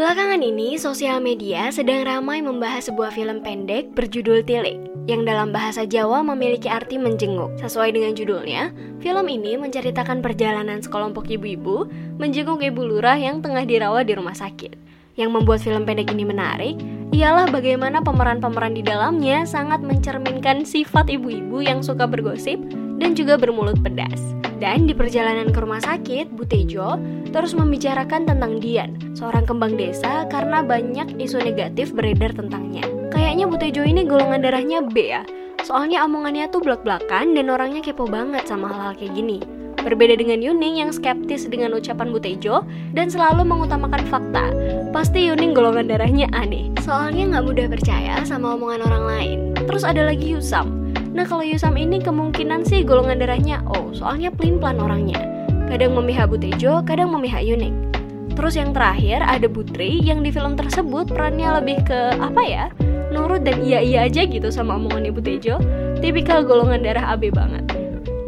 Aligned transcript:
Belakangan 0.00 0.40
ini, 0.40 0.80
sosial 0.80 1.20
media 1.20 1.68
sedang 1.68 2.08
ramai 2.08 2.40
membahas 2.40 2.88
sebuah 2.88 3.12
film 3.12 3.44
pendek 3.44 3.92
berjudul 3.92 4.40
Tilik, 4.48 4.80
yang 5.04 5.28
dalam 5.28 5.52
bahasa 5.52 5.84
Jawa 5.84 6.24
memiliki 6.24 6.72
arti 6.72 6.96
menjenguk. 6.96 7.52
Sesuai 7.60 7.92
dengan 7.92 8.16
judulnya, 8.16 8.72
film 9.04 9.28
ini 9.28 9.60
menceritakan 9.60 10.24
perjalanan 10.24 10.80
sekelompok 10.80 11.28
ibu-ibu 11.28 11.84
menjenguk 12.16 12.64
ibu 12.64 12.80
lurah 12.80 13.20
yang 13.20 13.44
tengah 13.44 13.68
dirawat 13.68 14.08
di 14.08 14.16
rumah 14.16 14.32
sakit. 14.32 14.72
Yang 15.20 15.36
membuat 15.36 15.60
film 15.60 15.84
pendek 15.84 16.16
ini 16.16 16.24
menarik, 16.24 16.80
ialah 17.12 17.52
bagaimana 17.52 18.00
pemeran-pemeran 18.00 18.72
di 18.72 18.80
dalamnya 18.80 19.44
sangat 19.44 19.84
mencerminkan 19.84 20.64
sifat 20.64 21.12
ibu-ibu 21.12 21.60
yang 21.60 21.84
suka 21.84 22.08
bergosip 22.08 22.56
dan 23.00 23.16
juga 23.16 23.40
bermulut 23.40 23.80
pedas. 23.80 24.20
Dan 24.60 24.84
di 24.84 24.92
perjalanan 24.92 25.48
ke 25.48 25.58
rumah 25.64 25.80
sakit, 25.80 26.36
Bu 26.36 26.44
Tejo 26.44 27.00
terus 27.32 27.56
membicarakan 27.56 28.28
tentang 28.28 28.60
Dian, 28.60 28.92
seorang 29.16 29.48
kembang 29.48 29.74
desa 29.80 30.28
karena 30.28 30.60
banyak 30.60 31.16
isu 31.16 31.40
negatif 31.40 31.96
beredar 31.96 32.36
tentangnya. 32.36 32.84
Kayaknya 33.08 33.48
Bu 33.48 33.56
Tejo 33.56 33.82
ini 33.82 34.04
golongan 34.04 34.44
darahnya 34.44 34.84
B 34.84 35.16
ya, 35.16 35.24
soalnya 35.64 36.04
omongannya 36.04 36.52
tuh 36.52 36.60
belak-belakan 36.60 37.32
dan 37.32 37.48
orangnya 37.48 37.80
kepo 37.80 38.04
banget 38.04 38.44
sama 38.44 38.68
hal-hal 38.68 38.92
kayak 39.00 39.16
gini. 39.16 39.40
Berbeda 39.80 40.12
dengan 40.12 40.44
Yuning 40.44 40.84
yang 40.84 40.92
skeptis 40.92 41.48
dengan 41.48 41.72
ucapan 41.72 42.12
Bu 42.12 42.20
Tejo 42.20 42.68
dan 42.92 43.08
selalu 43.08 43.48
mengutamakan 43.48 44.04
fakta. 44.12 44.52
Pasti 44.92 45.24
Yuning 45.24 45.56
golongan 45.56 45.88
darahnya 45.88 46.28
aneh, 46.36 46.68
soalnya 46.84 47.32
nggak 47.32 47.44
mudah 47.48 47.66
percaya 47.72 48.20
sama 48.28 48.60
omongan 48.60 48.84
orang 48.84 49.04
lain. 49.08 49.38
Terus 49.64 49.88
ada 49.88 50.04
lagi 50.04 50.36
Yusam, 50.36 50.89
Nah 51.10 51.26
kalau 51.26 51.42
Yusam 51.42 51.74
ini 51.74 51.98
kemungkinan 51.98 52.62
sih 52.62 52.86
golongan 52.86 53.18
darahnya 53.18 53.66
O, 53.66 53.90
soalnya 53.90 54.30
pelin-pelan 54.30 54.78
orangnya. 54.78 55.18
Kadang 55.66 55.98
memihak 55.98 56.30
Butejo, 56.30 56.82
kadang 56.86 57.10
memihak 57.10 57.42
Yuning. 57.42 57.90
Terus 58.38 58.54
yang 58.54 58.70
terakhir 58.70 59.26
ada 59.26 59.50
Butri 59.50 59.98
yang 60.00 60.22
di 60.22 60.30
film 60.30 60.54
tersebut 60.54 61.10
perannya 61.10 61.58
lebih 61.58 61.82
ke 61.82 62.14
apa 62.14 62.42
ya? 62.46 62.64
Nurut 63.10 63.42
dan 63.42 63.58
iya-iya 63.58 64.06
aja 64.06 64.22
gitu 64.22 64.54
sama 64.54 64.78
omongan 64.78 65.10
Ibu 65.10 65.20
Tejo. 65.20 65.58
Tipikal 65.98 66.46
golongan 66.46 66.86
darah 66.86 67.18
AB 67.18 67.34
banget. 67.34 67.66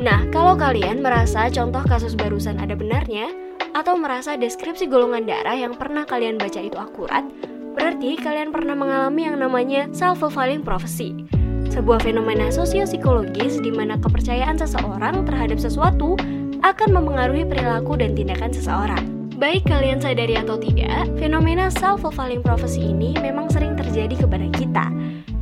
Nah, 0.02 0.26
kalau 0.34 0.58
kalian 0.58 0.98
merasa 0.98 1.46
contoh 1.46 1.86
kasus 1.86 2.18
barusan 2.18 2.58
ada 2.58 2.74
benarnya, 2.74 3.30
atau 3.72 3.96
merasa 3.96 4.36
deskripsi 4.36 4.90
golongan 4.90 5.24
darah 5.24 5.56
yang 5.56 5.78
pernah 5.78 6.04
kalian 6.04 6.36
baca 6.36 6.60
itu 6.60 6.76
akurat, 6.76 7.24
berarti 7.72 8.20
kalian 8.20 8.52
pernah 8.52 8.76
mengalami 8.76 9.24
yang 9.24 9.40
namanya 9.40 9.88
self-fulfilling 9.94 10.60
prophecy 10.60 11.24
sebuah 11.72 12.04
fenomena 12.04 12.52
sosiopsikologis 12.52 13.56
di 13.64 13.72
mana 13.72 13.96
kepercayaan 13.96 14.60
seseorang 14.60 15.24
terhadap 15.24 15.56
sesuatu 15.56 16.20
akan 16.60 16.88
mempengaruhi 16.92 17.48
perilaku 17.48 17.96
dan 17.96 18.12
tindakan 18.12 18.52
seseorang. 18.52 19.00
Baik 19.40 19.64
kalian 19.66 19.98
sadari 19.98 20.36
atau 20.38 20.60
tidak, 20.60 21.08
fenomena 21.18 21.72
self-fulfilling 21.72 22.44
prophecy 22.44 22.92
ini 22.92 23.16
memang 23.18 23.50
sering 23.50 23.74
terjadi 23.74 24.14
kepada 24.14 24.46
kita, 24.54 24.86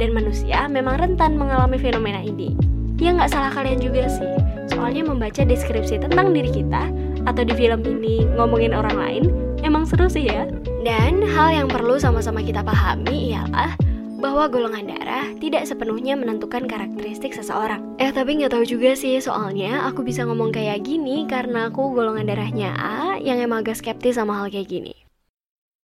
dan 0.01 0.11
manusia 0.17 0.71
memang 0.71 0.97
rentan 1.03 1.37
mengalami 1.37 1.77
fenomena 1.77 2.23
ini. 2.23 2.57
Ya 2.97 3.13
nggak 3.13 3.29
salah 3.29 3.53
kalian 3.53 3.83
juga 3.83 4.09
sih, 4.09 4.33
soalnya 4.73 5.05
membaca 5.05 5.45
deskripsi 5.45 6.01
tentang 6.01 6.33
diri 6.33 6.49
kita, 6.49 6.89
atau 7.29 7.43
di 7.45 7.53
film 7.53 7.85
ini 7.85 8.25
ngomongin 8.41 8.73
orang 8.73 8.97
lain, 8.97 9.25
emang 9.61 9.85
seru 9.85 10.09
sih 10.09 10.33
ya. 10.33 10.49
Dan 10.81 11.21
hal 11.21 11.53
yang 11.53 11.69
perlu 11.69 12.01
sama-sama 12.01 12.41
kita 12.41 12.65
pahami 12.65 13.37
ialah 13.37 13.77
bahwa 14.21 14.47
golongan 14.53 14.93
darah 14.93 15.33
tidak 15.41 15.65
sepenuhnya 15.65 16.15
menentukan 16.15 16.69
karakteristik 16.69 17.33
seseorang. 17.33 17.97
Eh 17.97 18.13
tapi 18.13 18.37
nggak 18.37 18.53
tahu 18.53 18.69
juga 18.69 18.93
sih 18.93 19.17
soalnya 19.19 19.89
aku 19.89 20.05
bisa 20.05 20.29
ngomong 20.29 20.53
kayak 20.53 20.85
gini 20.85 21.25
karena 21.25 21.73
aku 21.73 21.97
golongan 21.97 22.29
darahnya 22.29 22.77
A 22.77 23.17
yang 23.19 23.41
emang 23.41 23.65
agak 23.65 23.81
skeptis 23.81 24.21
sama 24.21 24.39
hal 24.39 24.53
kayak 24.53 24.69
gini. 24.69 24.95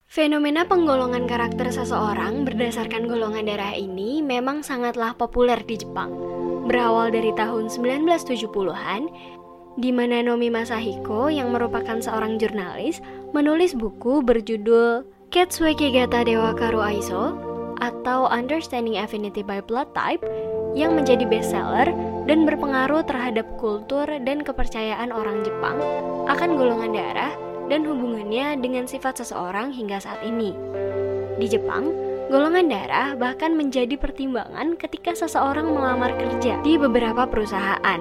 Fenomena 0.06 0.62
penggolongan 0.68 1.26
karakter 1.26 1.72
seseorang 1.74 2.46
berdasarkan 2.46 3.10
golongan 3.10 3.50
darah 3.50 3.74
ini 3.74 4.22
memang 4.22 4.62
sangatlah 4.62 5.18
populer 5.18 5.58
di 5.66 5.82
Jepang. 5.82 6.14
Berawal 6.68 7.10
dari 7.10 7.34
tahun 7.34 7.66
1970-an, 7.68 9.02
di 9.76 9.90
mana 9.92 10.24
Nomi 10.24 10.48
Masahiko 10.48 11.28
yang 11.28 11.52
merupakan 11.52 12.00
seorang 12.00 12.38
jurnalis 12.40 13.02
menulis 13.36 13.76
buku 13.76 14.24
berjudul 14.24 15.04
Ketsueki 15.28 15.92
Gata 15.92 16.24
Dewa 16.24 16.56
Karu 16.56 16.80
Aiso 16.80 17.55
atau 17.80 18.28
Understanding 18.28 19.00
Affinity 19.00 19.40
by 19.40 19.64
Blood 19.64 19.92
Type 19.96 20.24
yang 20.76 20.92
menjadi 20.92 21.24
bestseller 21.24 21.88
dan 22.28 22.44
berpengaruh 22.44 23.06
terhadap 23.08 23.48
kultur 23.56 24.04
dan 24.04 24.44
kepercayaan 24.44 25.08
orang 25.08 25.40
Jepang 25.46 25.80
akan 26.28 26.60
golongan 26.60 26.92
darah 26.92 27.32
dan 27.72 27.82
hubungannya 27.82 28.58
dengan 28.60 28.84
sifat 28.86 29.24
seseorang 29.24 29.72
hingga 29.72 29.98
saat 29.98 30.20
ini. 30.22 30.54
Di 31.40 31.46
Jepang, 31.48 31.90
golongan 32.28 32.68
darah 32.68 33.14
bahkan 33.16 33.54
menjadi 33.54 33.96
pertimbangan 33.96 34.76
ketika 34.76 35.16
seseorang 35.16 35.70
melamar 35.70 36.14
kerja 36.18 36.60
di 36.60 36.76
beberapa 36.76 37.24
perusahaan. 37.24 38.00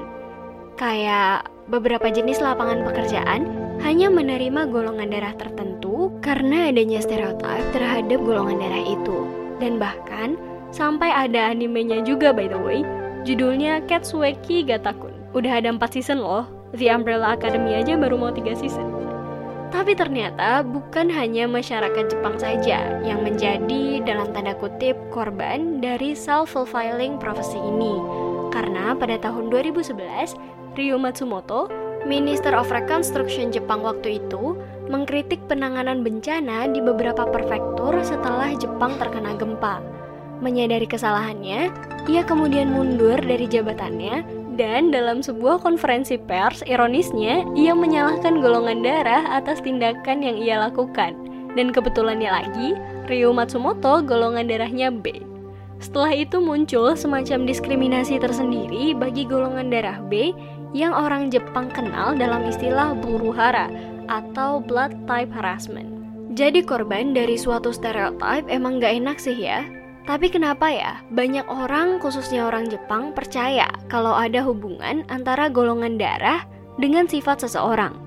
Kayak 0.75 1.47
beberapa 1.71 2.11
jenis 2.11 2.43
lapangan 2.43 2.83
pekerjaan 2.83 3.47
hanya 3.79 4.11
menerima 4.11 4.67
golongan 4.67 5.07
darah 5.07 5.35
tertentu 5.39 6.11
karena 6.19 6.67
adanya 6.71 6.99
stereotip 6.99 7.63
terhadap 7.71 8.19
golongan 8.19 8.59
darah 8.59 8.83
itu. 8.83 9.44
Dan 9.59 9.79
bahkan 9.79 10.35
sampai 10.75 11.07
ada 11.11 11.51
animenya 11.51 12.03
juga 12.03 12.35
by 12.35 12.51
the 12.51 12.59
way, 12.59 12.83
judulnya 13.23 13.79
Katsueki 13.87 14.67
Gatakun. 14.67 15.15
Udah 15.35 15.59
ada 15.59 15.71
4 15.71 15.79
season 15.91 16.19
loh, 16.23 16.47
The 16.75 16.91
Umbrella 16.91 17.35
Academy 17.35 17.75
aja 17.75 17.95
baru 17.95 18.15
mau 18.19 18.31
3 18.31 18.55
season. 18.55 18.87
Tapi 19.75 19.91
ternyata 19.91 20.63
bukan 20.63 21.11
hanya 21.11 21.51
masyarakat 21.51 22.07
Jepang 22.07 22.39
saja 22.39 23.01
yang 23.03 23.27
menjadi 23.27 23.99
dalam 24.07 24.31
tanda 24.31 24.55
kutip 24.55 24.95
korban 25.11 25.83
dari 25.83 26.15
self-fulfilling 26.15 27.19
prophecy 27.19 27.59
ini. 27.59 27.99
Karena 28.55 28.95
pada 28.95 29.19
tahun 29.19 29.51
2011, 29.51 30.39
Ryo 30.79 30.95
Matsumoto, 30.95 31.67
Minister 32.07 32.55
of 32.55 32.71
Reconstruction 32.71 33.51
Jepang 33.51 33.83
waktu 33.83 34.23
itu, 34.23 34.55
mengkritik 34.87 35.41
penanganan 35.49 36.05
bencana 36.05 36.69
di 36.69 36.79
beberapa 36.81 37.25
prefektur 37.29 37.93
setelah 38.05 38.53
Jepang 38.57 38.97
terkena 39.01 39.33
gempa. 39.37 39.81
Menyadari 40.43 40.85
kesalahannya, 40.85 41.71
ia 42.05 42.21
kemudian 42.27 42.69
mundur 42.69 43.17
dari 43.17 43.47
jabatannya 43.47 44.45
dan 44.55 44.87
dalam 44.91 45.19
sebuah 45.19 45.59
konferensi 45.59 46.15
pers, 46.15 46.63
ironisnya, 46.63 47.43
ia 47.59 47.75
menyalahkan 47.75 48.39
golongan 48.39 48.83
darah 48.83 49.27
atas 49.35 49.59
tindakan 49.59 50.23
yang 50.23 50.39
ia 50.39 50.55
lakukan. 50.63 51.15
Dan 51.55 51.71
kebetulannya 51.71 52.31
lagi, 52.31 52.75
Ryo 53.07 53.35
Matsumoto 53.35 54.03
golongan 54.03 54.47
darahnya 54.47 54.91
B. 54.91 55.23
Setelah 55.83 56.15
itu 56.15 56.39
muncul 56.39 56.95
semacam 56.95 57.43
diskriminasi 57.43 58.15
tersendiri 58.15 58.95
bagi 58.95 59.27
golongan 59.27 59.67
darah 59.67 59.99
B 60.07 60.31
yang 60.71 60.95
orang 60.95 61.31
Jepang 61.31 61.67
kenal 61.71 62.15
dalam 62.15 62.47
istilah 62.47 62.95
buruhara 62.95 63.67
atau 64.07 64.61
blood 64.61 64.93
type 65.09 65.31
harassment. 65.33 65.89
Jadi 66.35 66.65
korban 66.65 67.15
dari 67.15 67.39
suatu 67.39 67.71
stereotype 67.71 68.49
emang 68.51 68.83
gak 68.83 68.97
enak 68.99 69.17
sih 69.21 69.37
ya. 69.37 69.63
Tapi 70.05 70.29
kenapa 70.29 70.69
ya 70.69 71.01
banyak 71.09 71.49
orang 71.49 71.97
khususnya 71.97 72.45
orang 72.45 72.69
Jepang 72.69 73.15
percaya 73.15 73.65
kalau 73.89 74.13
ada 74.13 74.45
hubungan 74.45 75.01
antara 75.09 75.49
golongan 75.49 75.97
darah 75.97 76.45
dengan 76.77 77.09
sifat 77.09 77.41
seseorang? 77.41 77.97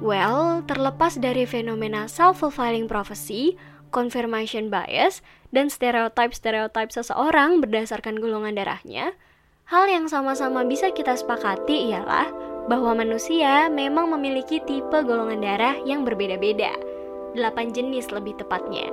Well, 0.00 0.64
terlepas 0.64 1.20
dari 1.20 1.44
fenomena 1.44 2.08
self-fulfilling 2.08 2.88
prophecy, 2.88 3.60
confirmation 3.92 4.72
bias, 4.72 5.20
dan 5.54 5.70
stereotype-stereotype 5.70 6.90
seseorang 6.90 7.62
berdasarkan 7.62 8.18
golongan 8.18 8.58
darahnya, 8.58 9.14
hal 9.70 9.86
yang 9.86 10.10
sama-sama 10.10 10.66
bisa 10.66 10.90
kita 10.90 11.14
sepakati 11.14 11.94
ialah 11.94 12.28
bahwa 12.66 12.96
manusia 12.96 13.68
memang 13.68 14.08
memiliki 14.12 14.60
tipe 14.64 14.98
golongan 15.04 15.44
darah 15.44 15.76
yang 15.84 16.02
berbeda-beda. 16.02 16.72
8 17.36 17.74
jenis 17.74 18.08
lebih 18.14 18.38
tepatnya. 18.38 18.88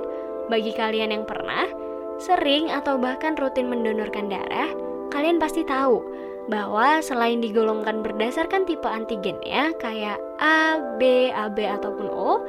Bagi 0.50 0.74
kalian 0.74 1.14
yang 1.14 1.24
pernah, 1.24 1.70
sering 2.18 2.68
atau 2.68 2.98
bahkan 2.98 3.38
rutin 3.38 3.70
mendonorkan 3.70 4.28
darah, 4.28 4.68
kalian 5.14 5.38
pasti 5.38 5.62
tahu 5.62 6.02
bahwa 6.50 6.98
selain 6.98 7.38
digolongkan 7.38 8.02
berdasarkan 8.02 8.66
tipe 8.66 8.88
antigennya 8.90 9.70
kayak 9.78 10.18
A, 10.42 10.82
B, 10.98 11.30
AB 11.30 11.62
ataupun 11.62 12.10
O, 12.10 12.42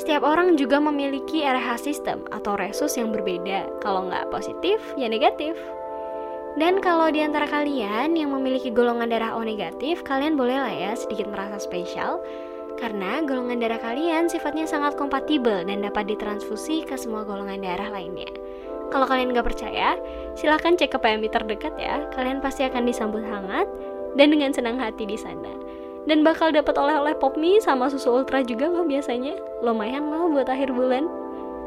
setiap 0.00 0.26
orang 0.26 0.58
juga 0.58 0.80
memiliki 0.82 1.44
RH 1.44 1.86
system 1.86 2.24
atau 2.34 2.56
resus 2.58 2.96
yang 2.98 3.14
berbeda. 3.14 3.68
Kalau 3.84 4.08
nggak 4.08 4.32
positif, 4.32 4.80
ya 4.98 5.06
negatif. 5.06 5.54
Dan 6.54 6.78
kalau 6.78 7.10
di 7.10 7.18
antara 7.18 7.50
kalian 7.50 8.14
yang 8.14 8.30
memiliki 8.30 8.70
golongan 8.70 9.10
darah 9.10 9.34
O 9.34 9.42
negatif, 9.42 10.06
kalian 10.06 10.38
boleh 10.38 10.54
lah 10.54 10.70
ya 10.70 10.92
sedikit 10.94 11.26
merasa 11.26 11.58
spesial 11.58 12.22
karena 12.78 13.22
golongan 13.22 13.62
darah 13.62 13.78
kalian 13.78 14.26
sifatnya 14.26 14.66
sangat 14.66 14.98
kompatibel 14.98 15.62
dan 15.66 15.82
dapat 15.82 16.10
ditransfusi 16.10 16.82
ke 16.86 16.98
semua 16.98 17.22
golongan 17.26 17.62
darah 17.62 17.90
lainnya. 17.90 18.30
Kalau 18.90 19.06
kalian 19.10 19.34
nggak 19.34 19.46
percaya, 19.50 19.98
silahkan 20.38 20.78
cek 20.78 20.94
ke 20.94 20.98
PMI 21.02 21.26
terdekat 21.30 21.74
ya. 21.74 22.06
Kalian 22.14 22.38
pasti 22.38 22.62
akan 22.66 22.86
disambut 22.86 23.26
hangat 23.26 23.66
dan 24.14 24.30
dengan 24.30 24.54
senang 24.54 24.78
hati 24.78 25.06
di 25.06 25.18
sana. 25.18 25.50
Dan 26.04 26.20
bakal 26.20 26.52
dapat 26.52 26.76
oleh-oleh 26.76 27.16
pop 27.16 27.34
mie 27.34 27.58
sama 27.64 27.88
susu 27.88 28.12
ultra 28.22 28.44
juga 28.44 28.68
loh 28.68 28.84
biasanya. 28.84 29.34
Lumayan 29.64 30.12
loh 30.12 30.30
buat 30.30 30.46
akhir 30.46 30.70
bulan. 30.70 31.08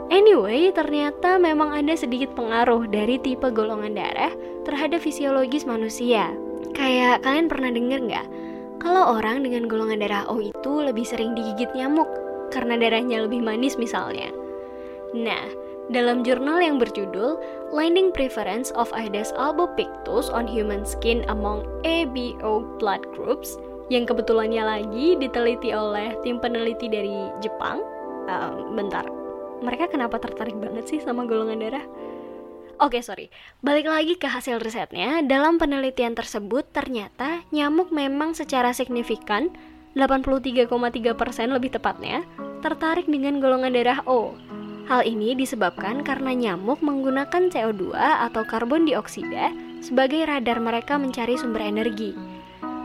Anyway, 0.07 0.71
ternyata 0.71 1.35
memang 1.35 1.75
ada 1.75 1.91
sedikit 1.91 2.31
pengaruh 2.31 2.87
dari 2.87 3.19
tipe 3.19 3.51
golongan 3.51 3.91
darah 3.91 4.31
terhadap 4.63 5.03
fisiologis 5.03 5.67
manusia. 5.67 6.31
Kayak 6.71 7.27
kalian 7.27 7.51
pernah 7.51 7.71
dengar 7.75 7.99
nggak? 7.99 8.27
Kalau 8.79 9.19
orang 9.19 9.43
dengan 9.43 9.67
golongan 9.67 9.99
darah 9.99 10.23
O 10.31 10.39
itu 10.39 10.73
lebih 10.79 11.03
sering 11.03 11.35
digigit 11.35 11.67
nyamuk 11.75 12.07
karena 12.55 12.79
darahnya 12.79 13.27
lebih 13.27 13.43
manis 13.43 13.75
misalnya. 13.75 14.31
Nah, 15.11 15.43
dalam 15.91 16.23
jurnal 16.23 16.59
yang 16.63 16.79
berjudul 16.79 17.39
Landing 17.75 18.11
Preference 18.11 18.71
of 18.75 18.91
Aedes 18.95 19.35
albopictus 19.35 20.31
on 20.31 20.47
Human 20.47 20.87
Skin 20.87 21.27
Among 21.27 21.67
ABO 21.83 22.63
Blood 22.79 23.03
Groups 23.15 23.59
yang 23.87 24.03
kebetulannya 24.03 24.63
lagi 24.63 25.15
diteliti 25.15 25.71
oleh 25.71 26.15
tim 26.23 26.39
peneliti 26.43 26.91
dari 26.91 27.31
Jepang. 27.39 27.83
Um, 28.27 28.75
bentar, 28.75 29.07
mereka 29.61 29.89
kenapa 29.89 30.21
tertarik 30.21 30.57
banget 30.57 30.85
sih 30.89 30.99
sama 31.01 31.25
golongan 31.25 31.61
darah? 31.61 31.85
Oke, 32.77 32.97
okay, 32.97 33.01
sorry. 33.01 33.27
Balik 33.65 33.89
lagi 33.89 34.13
ke 34.21 34.29
hasil 34.29 34.61
risetnya. 34.61 35.25
Dalam 35.25 35.57
penelitian 35.57 36.13
tersebut, 36.13 36.69
ternyata 36.69 37.41
nyamuk 37.49 37.89
memang 37.89 38.37
secara 38.37 38.69
signifikan, 38.69 39.49
83,3% 39.97 40.69
lebih 41.49 41.73
tepatnya, 41.73 42.21
tertarik 42.61 43.09
dengan 43.09 43.41
golongan 43.41 43.73
darah 43.73 44.05
O. 44.05 44.37
Hal 44.85 45.09
ini 45.09 45.33
disebabkan 45.33 46.05
karena 46.05 46.37
nyamuk 46.37 46.85
menggunakan 46.85 47.49
CO2 47.49 47.97
atau 47.97 48.45
karbon 48.45 48.85
dioksida 48.85 49.51
sebagai 49.81 50.29
radar 50.29 50.61
mereka 50.61 51.01
mencari 51.01 51.33
sumber 51.33 51.65
energi. 51.65 52.13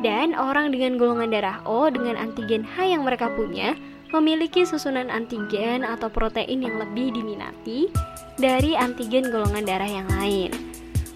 Dan 0.00 0.34
orang 0.34 0.74
dengan 0.74 0.96
golongan 0.98 1.30
darah 1.30 1.60
O 1.62 1.86
dengan 1.92 2.18
antigen 2.18 2.64
H 2.64 2.90
yang 2.90 3.04
mereka 3.04 3.28
punya 3.30 3.78
memiliki 4.12 4.68
susunan 4.68 5.08
antigen 5.08 5.82
atau 5.82 6.12
protein 6.12 6.60
yang 6.60 6.76
lebih 6.76 7.16
diminati 7.16 7.88
dari 8.36 8.76
antigen 8.76 9.32
golongan 9.32 9.64
darah 9.64 9.88
yang 9.88 10.08
lain. 10.20 10.52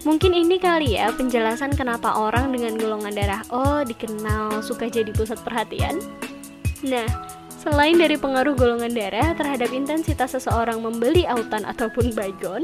Mungkin 0.06 0.32
ini 0.32 0.56
kali 0.62 0.96
ya 0.96 1.10
penjelasan 1.12 1.74
kenapa 1.74 2.14
orang 2.14 2.54
dengan 2.54 2.78
golongan 2.78 3.10
darah 3.10 3.42
O 3.50 3.82
dikenal 3.82 4.62
suka 4.62 4.86
jadi 4.86 5.10
pusat 5.10 5.42
perhatian. 5.42 5.98
Nah, 6.86 7.10
selain 7.58 7.98
dari 7.98 8.14
pengaruh 8.14 8.54
golongan 8.54 8.94
darah 8.94 9.34
terhadap 9.34 9.74
intensitas 9.74 10.38
seseorang 10.38 10.78
membeli 10.78 11.26
autan 11.26 11.66
ataupun 11.66 12.14
baygon, 12.14 12.62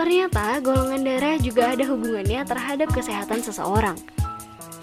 ternyata 0.00 0.64
golongan 0.64 1.04
darah 1.04 1.36
juga 1.36 1.76
ada 1.76 1.84
hubungannya 1.84 2.40
terhadap 2.48 2.88
kesehatan 2.88 3.44
seseorang. 3.44 4.00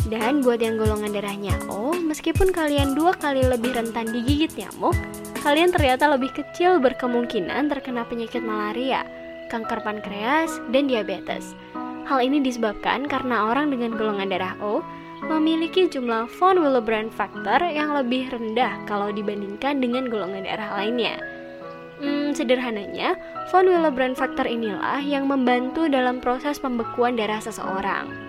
Dan 0.06 0.46
buat 0.46 0.62
yang 0.62 0.78
golongan 0.78 1.18
darahnya 1.18 1.58
O, 1.66 1.98
meskipun 1.98 2.54
kalian 2.54 2.94
dua 2.94 3.18
kali 3.18 3.42
lebih 3.42 3.74
rentan 3.74 4.14
digigit 4.14 4.54
nyamuk, 4.54 4.94
kalian 5.42 5.74
ternyata 5.74 6.06
lebih 6.14 6.30
kecil 6.30 6.78
berkemungkinan 6.78 7.74
terkena 7.74 8.06
penyakit 8.06 8.46
malaria, 8.46 9.02
kanker 9.50 9.82
pankreas, 9.82 10.62
dan 10.70 10.86
diabetes. 10.86 11.58
Hal 12.06 12.22
ini 12.22 12.38
disebabkan 12.38 13.10
karena 13.10 13.50
orang 13.50 13.74
dengan 13.74 13.98
golongan 13.98 14.30
darah 14.30 14.54
O 14.62 14.86
memiliki 15.26 15.90
jumlah 15.90 16.30
von 16.38 16.62
Willebrand 16.62 17.10
factor 17.10 17.58
yang 17.66 17.98
lebih 17.98 18.30
rendah 18.30 18.86
kalau 18.86 19.10
dibandingkan 19.10 19.82
dengan 19.82 20.06
golongan 20.06 20.46
darah 20.46 20.78
lainnya. 20.78 21.18
Hmm, 21.98 22.36
sederhananya, 22.36 23.18
von 23.50 23.66
Willebrand 23.66 24.14
factor 24.14 24.46
inilah 24.46 25.02
yang 25.02 25.26
membantu 25.26 25.90
dalam 25.90 26.22
proses 26.22 26.62
pembekuan 26.62 27.18
darah 27.18 27.42
seseorang. 27.42 28.25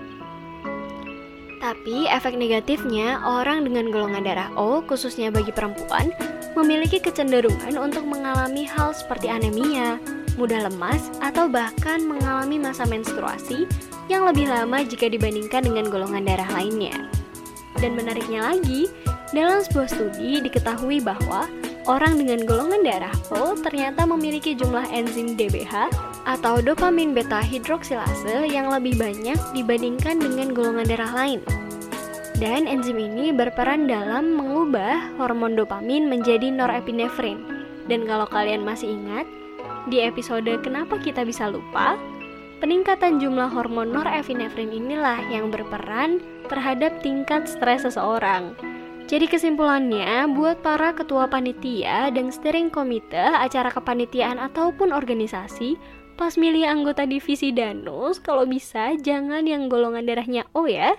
Tapi 1.56 2.04
efek 2.12 2.36
negatifnya, 2.36 3.24
orang 3.24 3.64
dengan 3.64 3.88
golongan 3.88 4.28
darah 4.28 4.50
O, 4.60 4.84
khususnya 4.84 5.32
bagi 5.32 5.50
perempuan, 5.50 6.12
memiliki 6.52 7.00
kecenderungan 7.00 7.76
untuk 7.80 8.04
mengalami 8.04 8.68
hal 8.68 8.92
seperti 8.92 9.32
anemia, 9.32 9.96
mudah 10.36 10.68
lemas, 10.68 11.08
atau 11.24 11.48
bahkan 11.48 12.04
mengalami 12.04 12.60
masa 12.60 12.84
menstruasi 12.84 13.64
yang 14.12 14.28
lebih 14.28 14.52
lama 14.52 14.84
jika 14.84 15.08
dibandingkan 15.08 15.64
dengan 15.64 15.88
golongan 15.88 16.28
darah 16.28 16.48
lainnya. 16.52 17.08
Dan 17.80 17.96
menariknya 17.96 18.52
lagi, 18.52 18.88
dalam 19.32 19.64
sebuah 19.64 19.88
studi 19.90 20.44
diketahui 20.44 21.00
bahwa 21.00 21.48
orang 21.86 22.18
dengan 22.18 22.42
golongan 22.42 22.82
darah 22.82 23.14
O 23.30 23.54
ternyata 23.54 24.02
memiliki 24.06 24.54
jumlah 24.58 24.86
enzim 24.90 25.38
DBH 25.38 25.90
atau 26.26 26.58
dopamin 26.58 27.14
beta 27.14 27.38
hidroksilase 27.38 28.50
yang 28.50 28.70
lebih 28.70 28.98
banyak 28.98 29.38
dibandingkan 29.54 30.18
dengan 30.18 30.50
golongan 30.52 30.86
darah 30.86 31.12
lain. 31.14 31.40
Dan 32.36 32.68
enzim 32.68 33.00
ini 33.00 33.32
berperan 33.32 33.88
dalam 33.88 34.36
mengubah 34.36 35.16
hormon 35.16 35.56
dopamin 35.56 36.04
menjadi 36.04 36.52
norepinefrin. 36.52 37.40
Dan 37.88 38.04
kalau 38.04 38.28
kalian 38.28 38.60
masih 38.60 38.92
ingat, 38.92 39.24
di 39.88 40.02
episode 40.02 40.50
Kenapa 40.60 41.00
Kita 41.00 41.24
Bisa 41.24 41.48
Lupa, 41.48 41.96
peningkatan 42.60 43.22
jumlah 43.22 43.48
hormon 43.48 43.88
norepinefrin 43.88 44.68
inilah 44.68 45.16
yang 45.32 45.48
berperan 45.48 46.20
terhadap 46.50 47.00
tingkat 47.00 47.48
stres 47.48 47.88
seseorang. 47.88 48.52
Jadi 49.06 49.30
kesimpulannya, 49.30 50.26
buat 50.34 50.66
para 50.66 50.90
ketua 50.90 51.30
panitia 51.30 52.10
dan 52.10 52.34
steering 52.34 52.74
komite 52.74 53.14
acara 53.14 53.70
kepanitiaan 53.70 54.42
ataupun 54.42 54.90
organisasi, 54.90 55.78
pas 56.18 56.34
milih 56.34 56.66
anggota 56.66 57.06
divisi 57.06 57.54
Danus, 57.54 58.18
kalau 58.18 58.42
bisa 58.50 58.98
jangan 58.98 59.46
yang 59.46 59.70
golongan 59.70 60.02
darahnya 60.10 60.42
O 60.58 60.66
ya. 60.66 60.98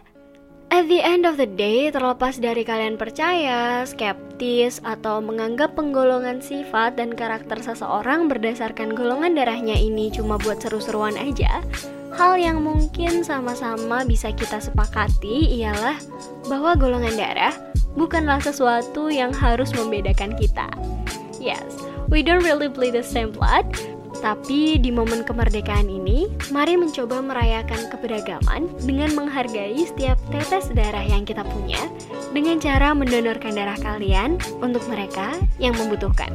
At 0.68 0.88
the 0.88 1.04
end 1.04 1.28
of 1.28 1.36
the 1.36 1.48
day, 1.48 1.92
terlepas 1.92 2.40
dari 2.40 2.64
kalian 2.64 2.96
percaya, 2.96 3.84
skeptis, 3.84 4.80
atau 4.84 5.20
menganggap 5.20 5.76
penggolongan 5.76 6.40
sifat 6.40 7.00
dan 7.00 7.12
karakter 7.12 7.60
seseorang 7.60 8.32
berdasarkan 8.32 8.92
golongan 8.96 9.36
darahnya 9.36 9.76
ini 9.76 10.12
cuma 10.12 10.40
buat 10.40 10.60
seru-seruan 10.64 11.16
aja, 11.16 11.64
hal 12.16 12.40
yang 12.40 12.64
mungkin 12.64 13.24
sama-sama 13.24 14.08
bisa 14.08 14.32
kita 14.32 14.60
sepakati 14.60 15.60
ialah 15.60 15.96
bahwa 16.52 16.76
golongan 16.76 17.16
darah 17.16 17.56
bukanlah 17.98 18.40
sesuatu 18.40 19.10
yang 19.10 19.34
harus 19.34 19.74
membedakan 19.74 20.38
kita. 20.38 20.70
Yes, 21.42 21.66
we 22.08 22.22
don't 22.22 22.46
really 22.46 22.70
bleed 22.70 22.94
the 22.94 23.04
same 23.04 23.34
blood, 23.34 23.66
tapi 24.22 24.82
di 24.82 24.90
momen 24.90 25.22
kemerdekaan 25.22 25.86
ini, 25.86 26.26
mari 26.50 26.74
mencoba 26.74 27.22
merayakan 27.22 27.90
keberagaman 27.94 28.70
dengan 28.82 29.14
menghargai 29.14 29.78
setiap 29.78 30.18
tetes 30.34 30.74
darah 30.74 31.06
yang 31.06 31.22
kita 31.26 31.46
punya 31.46 31.78
dengan 32.34 32.58
cara 32.58 32.98
mendonorkan 32.98 33.54
darah 33.54 33.78
kalian 33.78 34.42
untuk 34.62 34.82
mereka 34.90 35.38
yang 35.62 35.78
membutuhkan. 35.78 36.34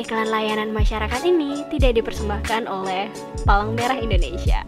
Iklan 0.00 0.32
layanan 0.32 0.72
masyarakat 0.72 1.22
ini 1.26 1.66
tidak 1.68 2.00
dipersembahkan 2.02 2.70
oleh 2.70 3.12
Palang 3.44 3.76
Merah 3.76 3.98
Indonesia. 4.00 4.64